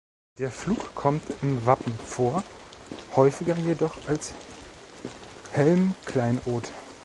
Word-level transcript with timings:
Der 0.39 0.49
Flug 0.49 0.95
kommt 0.95 1.21
in 1.43 1.67
Wappen 1.67 1.93
vor, 1.93 2.43
häufiger 3.15 3.55
jedoch 3.55 3.95
als 4.07 4.33
Helmkleinod. 5.51 6.71